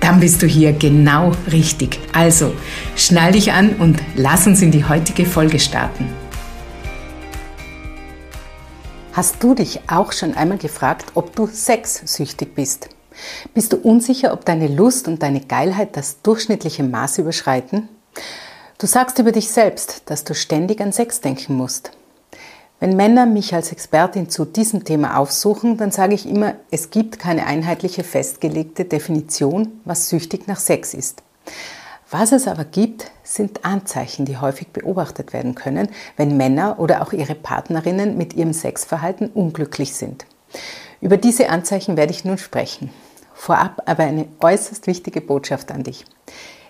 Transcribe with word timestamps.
Dann 0.00 0.18
bist 0.18 0.42
du 0.42 0.46
hier 0.46 0.72
genau 0.72 1.32
richtig. 1.52 2.00
Also, 2.12 2.52
schnall 2.96 3.32
dich 3.32 3.52
an 3.52 3.76
und 3.76 3.98
lass 4.16 4.46
uns 4.46 4.62
in 4.62 4.70
die 4.70 4.84
heutige 4.84 5.26
Folge 5.26 5.58
starten. 5.58 6.08
Hast 9.12 9.42
du 9.42 9.54
dich 9.54 9.80
auch 9.88 10.12
schon 10.12 10.34
einmal 10.34 10.58
gefragt, 10.58 11.12
ob 11.14 11.36
du 11.36 11.46
sexsüchtig 11.46 12.54
bist? 12.54 12.88
Bist 13.52 13.72
du 13.72 13.76
unsicher, 13.76 14.32
ob 14.32 14.44
deine 14.44 14.68
Lust 14.68 15.08
und 15.08 15.22
deine 15.22 15.40
Geilheit 15.40 15.96
das 15.96 16.22
durchschnittliche 16.22 16.82
Maß 16.82 17.18
überschreiten? 17.18 17.88
Du 18.78 18.86
sagst 18.86 19.18
über 19.18 19.32
dich 19.32 19.50
selbst, 19.50 20.02
dass 20.06 20.24
du 20.24 20.34
ständig 20.34 20.80
an 20.80 20.92
Sex 20.92 21.20
denken 21.20 21.54
musst. 21.54 21.90
Wenn 22.80 22.96
Männer 22.96 23.26
mich 23.26 23.54
als 23.54 23.72
Expertin 23.72 24.30
zu 24.30 24.46
diesem 24.46 24.84
Thema 24.84 25.18
aufsuchen, 25.18 25.76
dann 25.76 25.90
sage 25.90 26.14
ich 26.14 26.26
immer, 26.26 26.54
es 26.70 26.88
gibt 26.88 27.18
keine 27.18 27.46
einheitliche 27.46 28.02
festgelegte 28.02 28.86
Definition, 28.86 29.80
was 29.84 30.08
süchtig 30.08 30.46
nach 30.46 30.58
Sex 30.58 30.94
ist. 30.94 31.22
Was 32.10 32.32
es 32.32 32.48
aber 32.48 32.64
gibt, 32.64 33.10
sind 33.22 33.66
Anzeichen, 33.66 34.24
die 34.24 34.38
häufig 34.38 34.68
beobachtet 34.68 35.34
werden 35.34 35.54
können, 35.54 35.90
wenn 36.16 36.38
Männer 36.38 36.80
oder 36.80 37.02
auch 37.02 37.12
ihre 37.12 37.34
Partnerinnen 37.34 38.16
mit 38.16 38.32
ihrem 38.32 38.54
Sexverhalten 38.54 39.28
unglücklich 39.28 39.94
sind. 39.94 40.24
Über 41.02 41.18
diese 41.18 41.50
Anzeichen 41.50 41.98
werde 41.98 42.12
ich 42.12 42.24
nun 42.24 42.38
sprechen. 42.38 42.90
Vorab 43.34 43.82
aber 43.84 44.04
eine 44.04 44.26
äußerst 44.40 44.86
wichtige 44.86 45.20
Botschaft 45.20 45.70
an 45.70 45.82
dich. 45.82 46.06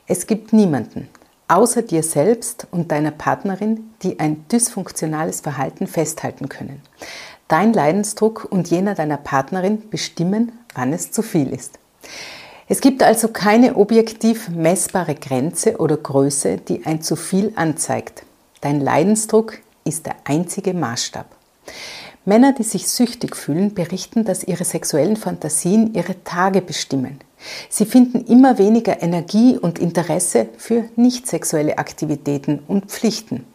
Es 0.08 0.26
gibt 0.26 0.52
niemanden, 0.52 1.08
außer 1.50 1.82
dir 1.82 2.02
selbst 2.02 2.66
und 2.70 2.92
deiner 2.92 3.10
Partnerin, 3.10 3.90
die 4.02 4.20
ein 4.20 4.46
dysfunktionales 4.48 5.40
Verhalten 5.40 5.86
festhalten 5.86 6.48
können. 6.48 6.80
Dein 7.48 7.72
Leidensdruck 7.72 8.46
und 8.48 8.70
jener 8.70 8.94
deiner 8.94 9.16
Partnerin 9.16 9.90
bestimmen, 9.90 10.52
wann 10.74 10.92
es 10.92 11.10
zu 11.10 11.22
viel 11.22 11.52
ist. 11.52 11.78
Es 12.68 12.80
gibt 12.80 13.02
also 13.02 13.28
keine 13.28 13.74
objektiv 13.74 14.48
messbare 14.48 15.16
Grenze 15.16 15.78
oder 15.78 15.96
Größe, 15.96 16.58
die 16.58 16.86
ein 16.86 17.02
zu 17.02 17.16
viel 17.16 17.52
anzeigt. 17.56 18.22
Dein 18.60 18.80
Leidensdruck 18.80 19.58
ist 19.84 20.06
der 20.06 20.14
einzige 20.22 20.72
Maßstab. 20.72 21.26
Männer, 22.24 22.52
die 22.52 22.64
sich 22.64 22.88
süchtig 22.88 23.34
fühlen, 23.34 23.74
berichten, 23.74 24.24
dass 24.24 24.44
ihre 24.44 24.64
sexuellen 24.64 25.16
Fantasien 25.16 25.94
ihre 25.94 26.22
Tage 26.22 26.60
bestimmen. 26.60 27.20
Sie 27.68 27.86
finden 27.86 28.26
immer 28.26 28.58
weniger 28.58 29.02
Energie 29.02 29.56
und 29.56 29.78
Interesse 29.78 30.48
für 30.58 30.84
nicht 30.96 31.26
sexuelle 31.26 31.78
Aktivitäten 31.78 32.60
und 32.68 32.86
Pflichten. 32.86 33.46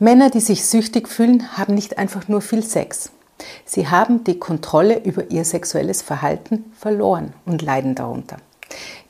Männer, 0.00 0.28
die 0.28 0.40
sich 0.40 0.66
süchtig 0.66 1.08
fühlen, 1.08 1.56
haben 1.56 1.74
nicht 1.74 1.98
einfach 1.98 2.26
nur 2.26 2.40
viel 2.40 2.64
Sex. 2.64 3.10
Sie 3.64 3.88
haben 3.88 4.24
die 4.24 4.38
Kontrolle 4.38 5.02
über 5.04 5.30
ihr 5.30 5.44
sexuelles 5.44 6.02
Verhalten 6.02 6.72
verloren 6.76 7.32
und 7.46 7.62
leiden 7.62 7.94
darunter. 7.94 8.38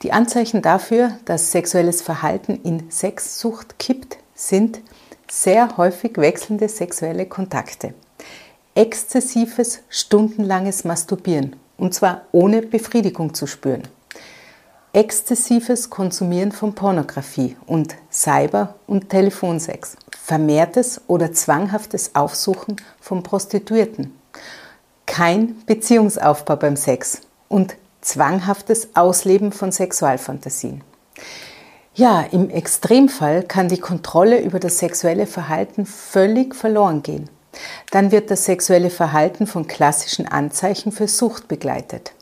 Die 0.03 0.13
Anzeichen 0.13 0.61
dafür, 0.61 1.13
dass 1.25 1.53
sexuelles 1.53 2.03
Verhalten 2.03 2.61
in 2.63 2.91
Sexsucht 2.91 3.79
kippt, 3.79 4.19
sind 4.35 4.81
sehr 5.31 5.77
häufig 5.79 6.19
wechselnde 6.19 6.69
sexuelle 6.69 7.27
Kontakte, 7.27 7.95
exzessives, 8.75 9.81
stundenlanges 9.89 10.85
Masturbieren 10.85 11.57
und 11.77 11.95
zwar 11.95 12.23
ohne 12.33 12.63
Befriedigung 12.63 13.35
zu 13.35 13.47
spüren. 13.47 13.83
Exzessives 14.93 15.91
Konsumieren 15.91 16.53
von 16.53 16.75
Pornografie 16.75 17.57
und 17.67 17.97
Cyber- 18.13 18.75
und 18.87 19.09
Telefonsex. 19.09 19.97
Vermehrtes 20.25 21.01
oder 21.09 21.33
zwanghaftes 21.33 22.15
Aufsuchen 22.15 22.77
von 23.01 23.23
Prostituierten. 23.23 24.15
Kein 25.05 25.57
Beziehungsaufbau 25.67 26.57
beim 26.57 26.77
Sex 26.77 27.23
und 27.49 27.77
zwanghaftes 28.01 28.89
Ausleben 28.95 29.53
von 29.53 29.73
Sexualfantasien. 29.73 30.83
Ja, 31.95 32.23
im 32.23 32.51
Extremfall 32.51 33.43
kann 33.43 33.69
die 33.69 33.79
Kontrolle 33.79 34.41
über 34.41 34.59
das 34.61 34.79
sexuelle 34.79 35.27
Verhalten 35.27 35.87
völlig 35.87 36.55
verloren 36.55 37.03
gehen 37.03 37.29
dann 37.91 38.13
wird 38.13 38.31
das 38.31 38.45
sexuelle 38.45 38.91
Verhalten 38.91 39.47
von 39.47 39.67
klassischen 39.67 40.27
Anzeichen 40.27 40.93
für 40.93 41.09
Sucht 41.09 41.49
begleitet. 41.49 42.13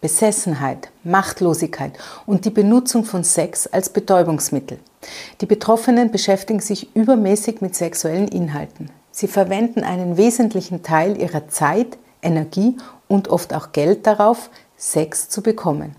Besessenheit, 0.00 0.90
Machtlosigkeit 1.04 1.92
und 2.26 2.44
die 2.44 2.50
Benutzung 2.50 3.04
von 3.04 3.22
Sex 3.22 3.68
als 3.68 3.88
Betäubungsmittel. 3.88 4.80
Die 5.40 5.46
Betroffenen 5.46 6.10
beschäftigen 6.10 6.60
sich 6.60 6.94
übermäßig 6.96 7.60
mit 7.60 7.76
sexuellen 7.76 8.28
Inhalten. 8.28 8.90
Sie 9.12 9.28
verwenden 9.28 9.84
einen 9.84 10.16
wesentlichen 10.16 10.82
Teil 10.82 11.20
ihrer 11.20 11.48
Zeit, 11.48 11.98
Energie 12.20 12.76
und 13.08 13.28
oft 13.28 13.54
auch 13.54 13.72
Geld 13.72 14.06
darauf, 14.06 14.50
Sex 14.76 15.28
zu 15.28 15.42
bekommen. 15.42 15.94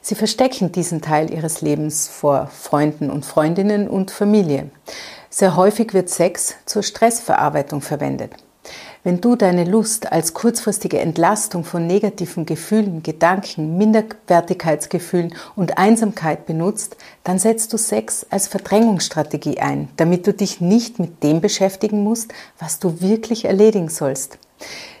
Sie 0.00 0.14
verstecken 0.14 0.72
diesen 0.72 1.00
Teil 1.00 1.32
ihres 1.32 1.60
Lebens 1.60 2.08
vor 2.08 2.46
Freunden 2.46 3.10
und 3.10 3.26
Freundinnen 3.26 3.88
und 3.88 4.10
Familie. 4.10 4.70
Sehr 5.30 5.56
häufig 5.56 5.92
wird 5.92 6.08
Sex 6.08 6.54
zur 6.64 6.82
Stressverarbeitung 6.82 7.82
verwendet. 7.82 8.32
Wenn 9.04 9.20
du 9.20 9.36
deine 9.36 9.64
Lust 9.64 10.10
als 10.10 10.34
kurzfristige 10.34 10.98
Entlastung 10.98 11.64
von 11.64 11.86
negativen 11.86 12.46
Gefühlen, 12.46 13.02
Gedanken, 13.02 13.78
Minderwertigkeitsgefühlen 13.78 15.34
und 15.54 15.78
Einsamkeit 15.78 16.46
benutzt, 16.46 16.96
dann 17.24 17.38
setzt 17.38 17.72
du 17.72 17.76
Sex 17.76 18.26
als 18.30 18.48
Verdrängungsstrategie 18.48 19.60
ein, 19.60 19.88
damit 19.96 20.26
du 20.26 20.32
dich 20.32 20.60
nicht 20.60 20.98
mit 20.98 21.22
dem 21.22 21.40
beschäftigen 21.40 22.02
musst, 22.02 22.32
was 22.58 22.78
du 22.78 23.00
wirklich 23.00 23.44
erledigen 23.44 23.88
sollst. 23.88 24.38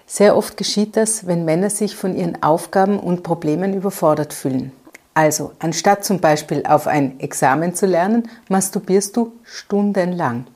Sehr 0.06 0.36
oft 0.36 0.56
geschieht 0.56 0.96
das, 0.96 1.26
wenn 1.26 1.44
Männer 1.44 1.68
sich 1.68 1.96
von 1.96 2.16
ihren 2.16 2.42
Aufgaben 2.42 2.98
und 2.98 3.22
Problemen 3.22 3.74
überfordert 3.74 4.32
fühlen. 4.32 4.72
Also, 5.18 5.50
anstatt 5.58 6.04
zum 6.04 6.20
Beispiel 6.20 6.62
auf 6.64 6.86
ein 6.86 7.18
Examen 7.18 7.74
zu 7.74 7.86
lernen, 7.86 8.28
masturbierst 8.48 9.16
du 9.16 9.32
stundenlang. 9.42 10.46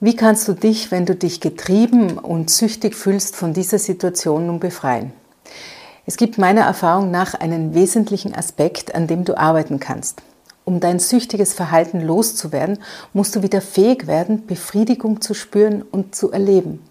Wie 0.00 0.16
kannst 0.16 0.48
du 0.48 0.54
dich, 0.54 0.90
wenn 0.90 1.06
du 1.06 1.14
dich 1.14 1.40
getrieben 1.40 2.18
und 2.18 2.50
süchtig 2.50 2.96
fühlst, 2.96 3.36
von 3.36 3.52
dieser 3.52 3.78
Situation 3.78 4.48
nun 4.48 4.58
befreien? 4.58 5.12
Es 6.04 6.16
gibt 6.16 6.36
meiner 6.36 6.62
Erfahrung 6.62 7.12
nach 7.12 7.34
einen 7.34 7.74
wesentlichen 7.74 8.34
Aspekt, 8.34 8.92
an 8.92 9.06
dem 9.06 9.24
du 9.24 9.38
arbeiten 9.38 9.78
kannst. 9.78 10.20
Um 10.64 10.80
dein 10.80 10.98
süchtiges 10.98 11.54
Verhalten 11.54 12.00
loszuwerden, 12.00 12.80
musst 13.12 13.36
du 13.36 13.44
wieder 13.44 13.60
fähig 13.60 14.08
werden, 14.08 14.46
Befriedigung 14.48 15.20
zu 15.20 15.32
spüren 15.32 15.82
und 15.82 16.16
zu 16.16 16.32
erleben. 16.32 16.82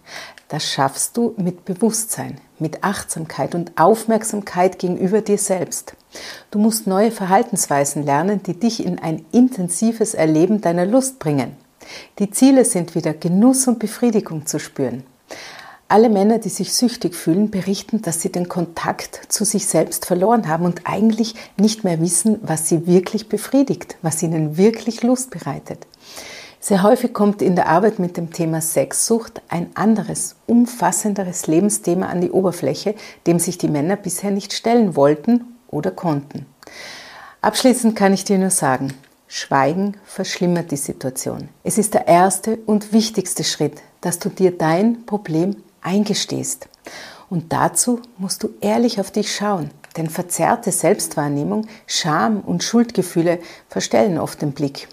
Das 0.48 0.64
schaffst 0.64 1.18
du 1.18 1.34
mit 1.38 1.66
Bewusstsein, 1.66 2.40
mit 2.60 2.84
Achtsamkeit 2.84 3.56
und 3.56 3.72
Aufmerksamkeit 3.78 4.78
gegenüber 4.78 5.22
dir 5.22 5.40
selbst. 5.40 5.96
Du 6.52 6.60
musst 6.60 6.86
neue 6.86 7.12
Verhaltensweisen 7.12 8.04
lernen, 8.04 8.44
die 8.44 8.54
dich 8.54 8.86
in 8.86 9.00
ein 9.00 9.26
intensives 9.32 10.14
Erleben 10.14 10.62
deiner 10.62 10.86
Lust 10.86 11.18
bringen. 11.18 11.58
Die 12.20 12.30
Ziele 12.30 12.64
sind 12.64 12.94
wieder 12.96 13.14
Genuss 13.14 13.68
und 13.68 13.80
Befriedigung 13.80 14.46
zu 14.46 14.60
spüren. 14.60 15.04
Alle 15.88 16.10
Männer, 16.10 16.40
die 16.40 16.50
sich 16.50 16.74
süchtig 16.74 17.16
fühlen, 17.16 17.52
berichten, 17.52 18.02
dass 18.02 18.22
sie 18.22 18.32
den 18.32 18.50
Kontakt 18.50 19.22
zu 19.30 19.46
sich 19.46 19.68
selbst 19.68 20.06
verloren 20.06 20.48
haben 20.48 20.66
und 20.66 20.82
eigentlich 20.86 21.36
nicht 21.58 21.84
mehr 21.84 22.02
wissen, 22.02 22.40
was 22.42 22.68
sie 22.68 22.88
wirklich 22.88 23.30
befriedigt, 23.30 23.98
was 24.02 24.24
ihnen 24.24 24.58
wirklich 24.58 25.04
Lust 25.04 25.30
bereitet. 25.30 25.86
Sehr 26.68 26.82
häufig 26.82 27.14
kommt 27.14 27.44
in 27.44 27.56
der 27.56 27.68
Arbeit 27.70 28.00
mit 28.00 28.18
dem 28.18 28.34
Thema 28.34 28.60
Sexsucht 28.60 29.40
ein 29.50 29.70
anderes, 29.76 30.36
umfassenderes 30.48 31.46
Lebensthema 31.46 32.08
an 32.08 32.22
die 32.22 32.32
Oberfläche, 32.32 32.96
dem 33.28 33.38
sich 33.38 33.60
die 33.60 33.68
Männer 33.68 33.96
bisher 33.96 34.32
nicht 34.32 34.52
stellen 34.52 34.96
wollten 34.96 35.44
oder 35.68 35.92
konnten. 35.92 36.48
Abschließend 37.42 37.96
kann 37.96 38.14
ich 38.14 38.24
dir 38.24 38.40
nur 38.40 38.50
sagen, 38.50 38.96
Schweigen 39.28 39.98
verschlimmert 40.06 40.72
die 40.72 40.78
Situation. 40.78 41.50
Es 41.64 41.78
ist 41.78 41.94
der 41.94 42.08
erste 42.08 42.58
und 42.66 42.94
wichtigste 42.94 43.44
Schritt, 43.44 43.84
dass 44.02 44.18
du 44.18 44.30
dir 44.30 44.50
dein 44.50 45.06
Problem 45.06 45.58
eingestehst. 45.82 46.68
Und 47.30 47.54
dazu 47.54 48.02
musst 48.18 48.42
du 48.42 48.50
ehrlich 48.60 49.00
auf 49.00 49.12
dich 49.12 49.36
schauen, 49.36 49.70
denn 49.98 50.10
verzerrte 50.10 50.72
Selbstwahrnehmung, 50.72 51.68
Scham 51.86 52.40
und 52.40 52.64
Schuldgefühle 52.64 53.38
verstellen 53.70 54.18
oft 54.18 54.42
den 54.42 54.54
Blick. 54.54 54.88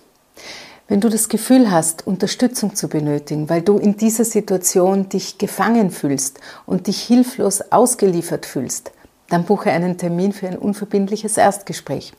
Wenn 0.89 1.01
du 1.01 1.09
das 1.09 1.29
Gefühl 1.29 1.71
hast, 1.71 2.07
Unterstützung 2.07 2.75
zu 2.75 2.89
benötigen, 2.89 3.49
weil 3.49 3.63
du 3.63 3.79
in 3.79 3.97
dieser 3.97 4.25
Situation 4.25 5.09
dich 5.09 5.39
gefangen 5.39 5.91
fühlst 5.91 6.41
und 6.67 6.87
dich 6.87 7.03
hilflos 7.03 7.63
ausgeliefert 7.71 8.47
fühlst, 8.47 8.91
dann 9.29 9.45
buche 9.45 9.71
einen 9.71 9.97
Termin 9.97 10.33
für 10.33 10.49
ein 10.49 10.59
unverbindliches 10.59 11.39
Erstgespräch. 11.39 12.13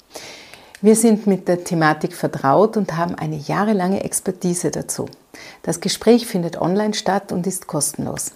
Wir 0.82 0.96
sind 0.96 1.28
mit 1.28 1.48
der 1.48 1.64
Thematik 1.64 2.14
vertraut 2.14 2.76
und 2.76 2.98
haben 2.98 3.16
eine 3.16 3.38
jahrelange 3.38 4.04
Expertise 4.04 4.72
dazu. 4.72 5.08
Das 5.62 5.80
Gespräch 5.80 6.26
findet 6.26 6.60
online 6.60 6.94
statt 6.94 7.32
und 7.32 7.46
ist 7.48 7.68
kostenlos. 7.68 8.32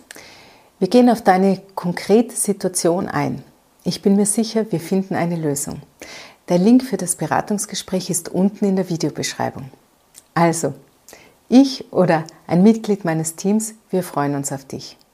Wir 0.80 0.88
gehen 0.88 1.10
auf 1.10 1.22
deine 1.22 1.62
konkrete 1.76 2.36
Situation 2.36 3.08
ein. 3.08 3.44
Ich 3.84 4.02
bin 4.02 4.16
mir 4.16 4.26
sicher, 4.26 4.72
wir 4.72 4.80
finden 4.80 5.16
eine 5.16 5.36
Lösung. 5.36 5.82
Der 6.50 6.58
Link 6.58 6.84
für 6.84 6.98
das 6.98 7.16
Beratungsgespräch 7.16 8.10
ist 8.10 8.30
unten 8.30 8.66
in 8.66 8.76
der 8.76 8.90
Videobeschreibung. 8.90 9.70
Also, 10.38 10.76
ich 11.50 11.92
oder 11.92 12.24
ein 12.46 12.62
Mitglied 12.62 13.04
meines 13.06 13.36
Teams, 13.36 13.74
wir 13.90 14.04
freuen 14.04 14.36
uns 14.36 14.52
auf 14.52 14.66
dich. 14.66 14.96